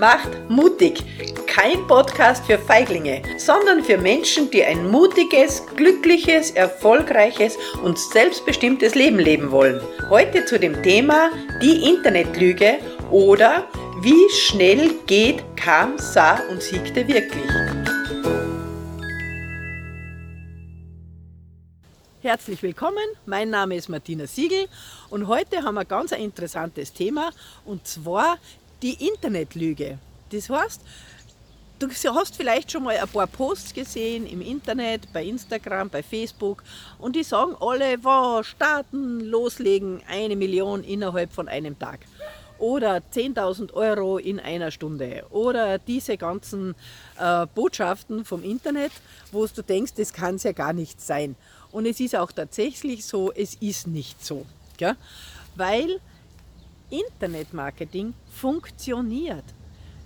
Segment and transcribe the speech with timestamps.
[0.00, 1.04] macht mutig.
[1.46, 9.18] Kein Podcast für Feiglinge, sondern für Menschen, die ein mutiges, glückliches, erfolgreiches und selbstbestimmtes Leben
[9.18, 9.78] leben wollen.
[10.08, 11.30] Heute zu dem Thema
[11.60, 12.78] die Internetlüge
[13.10, 13.68] oder
[14.00, 17.50] wie schnell geht, kam, sah und siegte wirklich.
[22.22, 24.66] Herzlich willkommen, mein Name ist Martina Siegel
[25.08, 27.30] und heute haben wir ganz ein interessantes Thema
[27.64, 28.36] und zwar
[28.82, 29.98] die Internetlüge.
[30.30, 30.80] Das heißt,
[31.80, 36.62] du hast vielleicht schon mal ein paar Posts gesehen im Internet, bei Instagram, bei Facebook
[36.98, 42.00] und die sagen alle, wow, starten, loslegen, eine Million innerhalb von einem Tag.
[42.58, 45.24] Oder 10.000 Euro in einer Stunde.
[45.30, 46.74] Oder diese ganzen
[47.18, 48.92] äh, Botschaften vom Internet,
[49.32, 51.36] wo du denkst, das kann es ja gar nicht sein.
[51.72, 54.44] Und es ist auch tatsächlich so, es ist nicht so.
[54.76, 54.94] Gell?
[55.56, 56.00] Weil
[56.90, 59.44] Internetmarketing funktioniert.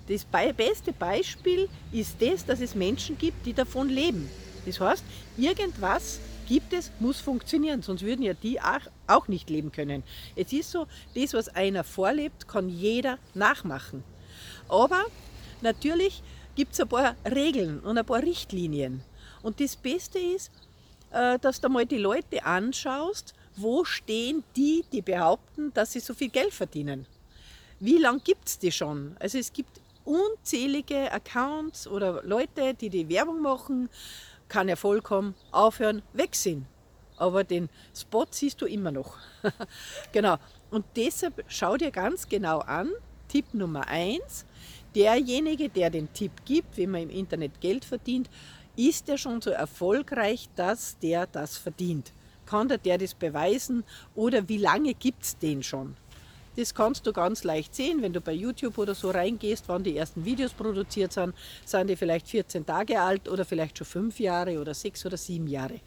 [0.07, 4.29] Das beste Beispiel ist das, dass es Menschen gibt, die davon leben.
[4.67, 5.05] Das heißt,
[5.37, 10.03] irgendwas gibt es, muss funktionieren, sonst würden ja die auch nicht leben können.
[10.37, 14.05] Es ist so, das, was einer vorlebt, kann jeder nachmachen.
[14.69, 15.05] Aber
[15.63, 16.23] natürlich
[16.55, 19.03] gibt es ein paar Regeln und ein paar Richtlinien.
[19.43, 20.51] Und das Beste ist,
[21.11, 26.15] äh, dass du mal die Leute anschaust, wo stehen die, die behaupten, dass sie so
[26.15, 27.07] viel Geld verdienen?
[27.81, 29.17] Wie lange gibt es die schon?
[29.21, 33.89] Also es gibt unzählige Accounts oder Leute, die die Werbung machen,
[34.49, 36.67] kann ja vollkommen aufhören, weg sind.
[37.17, 39.17] Aber den Spot siehst du immer noch.
[40.13, 40.37] genau.
[40.71, 42.91] Und deshalb schau dir ganz genau an,
[43.29, 44.45] Tipp Nummer eins,
[44.95, 48.29] derjenige, der den Tipp gibt, wie man im Internet Geld verdient,
[48.77, 52.13] ist er schon so erfolgreich, dass der das verdient.
[52.47, 55.97] Kann der, der das beweisen oder wie lange gibt es den schon?
[56.56, 59.96] Das kannst du ganz leicht sehen, wenn du bei YouTube oder so reingehst, wann die
[59.96, 64.61] ersten Videos produziert sind, sind die vielleicht 14 Tage alt oder vielleicht schon fünf Jahre
[64.61, 65.80] oder sechs oder sieben Jahre.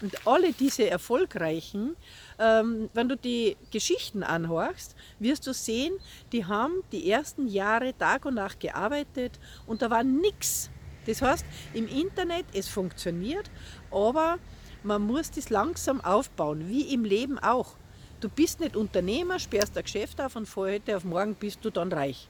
[0.00, 1.96] Und alle diese erfolgreichen,
[2.38, 5.94] ähm, wenn du die Geschichten anhörst, wirst du sehen,
[6.32, 10.70] die haben die ersten Jahre Tag und Nacht gearbeitet und da war nichts.
[11.06, 11.44] Das heißt,
[11.74, 13.50] im Internet, es funktioniert,
[13.90, 14.38] aber
[14.82, 17.76] man muss das langsam aufbauen, wie im Leben auch.
[18.20, 21.70] Du bist nicht Unternehmer, sperrst ein Geschäft auf und von heute auf morgen bist du
[21.70, 22.28] dann reich.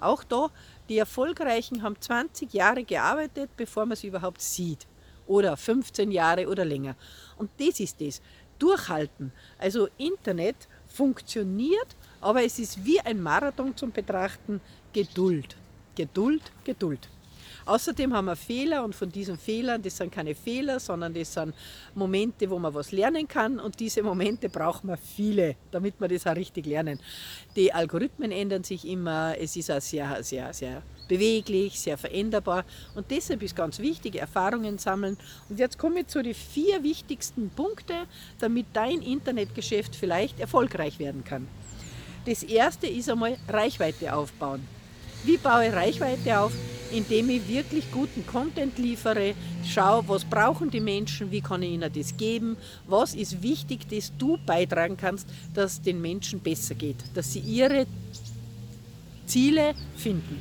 [0.00, 0.50] Auch da,
[0.88, 4.86] die Erfolgreichen haben 20 Jahre gearbeitet, bevor man sie überhaupt sieht.
[5.26, 6.96] Oder 15 Jahre oder länger.
[7.36, 8.20] Und das ist das.
[8.58, 9.32] Durchhalten.
[9.58, 14.60] Also Internet funktioniert, aber es ist wie ein Marathon zum Betrachten.
[14.92, 15.56] Geduld.
[15.94, 17.08] Geduld, Geduld.
[17.64, 21.54] Außerdem haben wir Fehler und von diesen Fehlern, das sind keine Fehler, sondern das sind
[21.94, 26.26] Momente, wo man was lernen kann und diese Momente braucht man viele, damit wir das
[26.26, 27.00] auch richtig lernen.
[27.56, 32.64] Die Algorithmen ändern sich immer, es ist auch sehr, sehr, sehr beweglich, sehr veränderbar
[32.94, 35.16] und deshalb ist ganz wichtig, Erfahrungen sammeln.
[35.48, 38.06] Und jetzt komme ich zu den vier wichtigsten Punkten,
[38.38, 41.48] damit dein Internetgeschäft vielleicht erfolgreich werden kann.
[42.24, 44.66] Das erste ist einmal Reichweite aufbauen.
[45.24, 46.52] Wie baue ich Reichweite auf?
[46.92, 51.90] Indem ich wirklich guten Content liefere, schaue, was brauchen die Menschen, wie kann ich ihnen
[51.92, 56.98] das geben, was ist wichtig, dass du beitragen kannst, dass es den Menschen besser geht,
[57.14, 57.86] dass sie ihre
[59.26, 60.40] Ziele finden.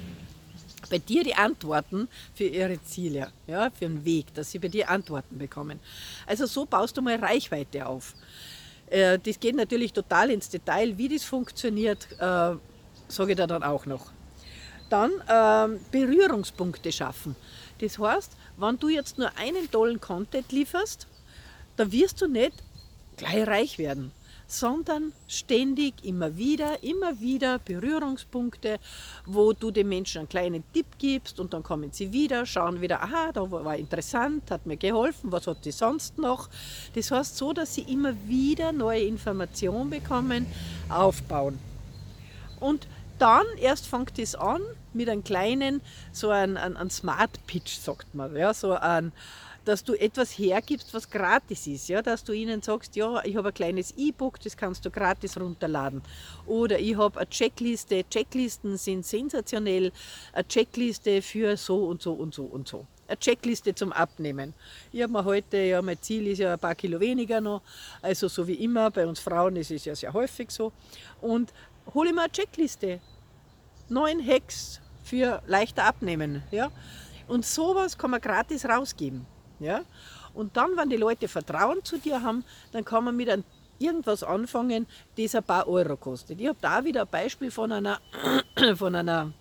[0.90, 4.90] Bei dir die Antworten für ihre Ziele, ja, für den Weg, dass sie bei dir
[4.90, 5.80] Antworten bekommen.
[6.28, 8.14] Also so baust du mal Reichweite auf.
[8.88, 12.56] Äh, das geht natürlich total ins Detail, wie das funktioniert, äh,
[13.08, 14.12] sage ich da dann auch noch.
[14.92, 17.36] Dann ähm, Berührungspunkte schaffen.
[17.80, 21.08] Das heißt, wenn du jetzt nur einen tollen Content lieferst,
[21.78, 22.54] dann wirst du nicht
[23.18, 24.12] gleich reich werden,
[24.48, 28.80] sondern ständig, immer wieder, immer wieder Berührungspunkte,
[29.26, 33.02] wo du den Menschen einen kleinen Tipp gibst und dann kommen sie wieder, schauen wieder,
[33.02, 36.50] aha, da war interessant, hat mir geholfen, was hat die sonst noch.
[36.96, 40.46] Das heißt so, dass sie immer wieder neue Informationen bekommen,
[40.90, 41.58] aufbauen.
[42.60, 42.88] Und
[43.22, 44.62] dann erst fängt es an
[44.94, 45.82] mit einem kleinen,
[46.12, 49.12] so ein, ein, ein Smart Pitch, sagt man, ja, so ein,
[49.64, 53.50] dass du etwas hergibst, was gratis ist, ja, dass du ihnen sagst, ja, ich habe
[53.50, 56.02] ein kleines E-Book, das kannst du gratis runterladen.
[56.48, 59.92] Oder ich habe eine Checkliste, Checklisten sind sensationell,
[60.34, 62.88] eine Checkliste für so und so und so und so.
[63.08, 64.56] Eine Checkliste zum Abnehmen.
[64.92, 67.62] Ich habe mir heute, ja, mein Ziel ist ja ein paar Kilo weniger noch,
[68.02, 70.72] also so wie immer, bei uns Frauen ist es ja sehr häufig so.
[71.22, 71.54] Und
[71.94, 73.00] hole mir eine Checkliste.
[73.92, 76.44] Neun Hacks für leichter Abnehmen.
[76.52, 76.72] Ja?
[77.28, 79.26] Und sowas kann man gratis rausgeben.
[79.60, 79.82] Ja?
[80.34, 83.44] Und dann, wenn die Leute Vertrauen zu dir haben, dann kann man mit einem
[83.80, 86.40] irgendwas anfangen, das ein paar Euro kostet.
[86.40, 88.00] Ich habe da wieder ein Beispiel von einer,
[88.76, 89.34] von einer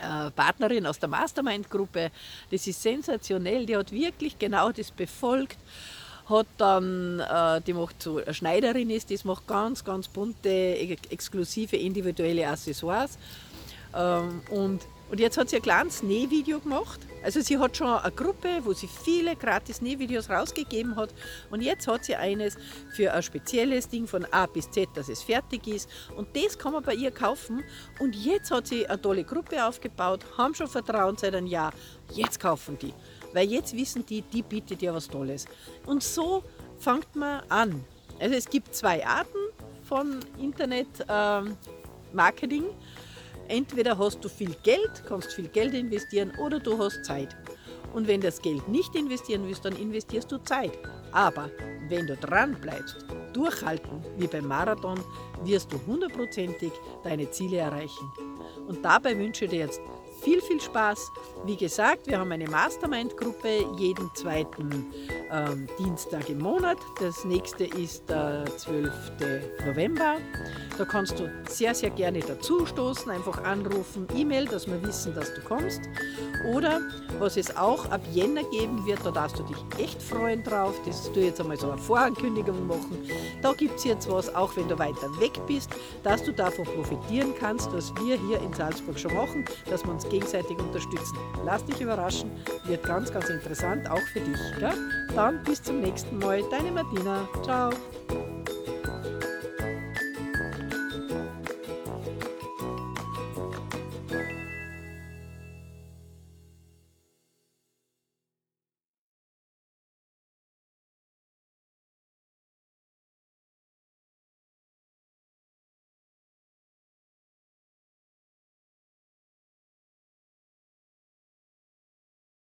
[0.00, 2.10] äh, Partnerin aus der Mastermind-Gruppe.
[2.50, 5.58] Das ist sensationell, die hat wirklich genau das befolgt.
[6.28, 11.76] Hat dann, äh, die macht so eine Schneiderin ist, das macht ganz, ganz bunte, exklusive,
[11.76, 13.18] individuelle Accessoires.
[13.94, 17.00] Ähm, und und jetzt hat sie ein kleines Nähvideo gemacht.
[17.24, 21.12] Also sie hat schon eine Gruppe, wo sie viele gratis Nähvideos rausgegeben hat.
[21.50, 22.56] Und jetzt hat sie eines
[22.94, 25.90] für ein spezielles Ding von A bis Z, dass es fertig ist.
[26.16, 27.64] Und das kann man bei ihr kaufen.
[27.98, 31.72] Und jetzt hat sie eine tolle Gruppe aufgebaut, haben schon Vertrauen seit einem Jahr.
[32.12, 32.94] Jetzt kaufen die.
[33.32, 35.46] Weil jetzt wissen die, die bietet ja was Tolles.
[35.86, 36.44] Und so
[36.78, 37.84] fängt man an.
[38.20, 39.38] Also es gibt zwei Arten
[39.82, 42.62] von Internet-Marketing.
[42.62, 42.74] Ähm,
[43.50, 47.36] Entweder hast du viel Geld, kannst viel Geld investieren oder du hast Zeit.
[47.92, 50.78] Und wenn das Geld nicht investieren willst, dann investierst du Zeit.
[51.10, 51.50] Aber
[51.88, 55.00] wenn du dran bleibst, durchhalten, wie beim Marathon,
[55.42, 56.70] wirst du hundertprozentig
[57.02, 58.12] deine Ziele erreichen.
[58.68, 59.80] Und dabei wünsche ich dir jetzt
[60.22, 61.10] viel, viel Spaß.
[61.44, 64.86] Wie gesagt, wir haben eine Mastermind-Gruppe jeden zweiten
[65.32, 66.78] ähm, Dienstag im Monat.
[67.00, 68.92] Das nächste ist der 12.
[69.66, 70.16] November.
[70.78, 75.34] Da kannst du sehr, sehr gerne dazu stoßen, einfach anrufen, E-Mail, dass wir wissen, dass
[75.34, 75.82] du kommst.
[76.54, 76.80] Oder
[77.18, 80.74] was es auch ab Jänner geben wird, da darfst du dich echt freuen drauf.
[80.86, 82.98] Das du jetzt einmal so eine Vorankündigung machen.
[83.42, 85.70] Da gibt es jetzt was, auch wenn du weiter weg bist,
[86.02, 90.08] dass du davon profitieren kannst, was wir hier in Salzburg schon machen, dass wir uns
[90.08, 91.18] gegenseitig unterstützen.
[91.44, 92.30] Lass dich überraschen,
[92.64, 94.38] wird ganz, ganz interessant, auch für dich.
[94.58, 94.99] Gell?
[95.14, 97.28] Dann bis zum nächsten Mal, deine Martina.
[97.42, 97.70] Ciao.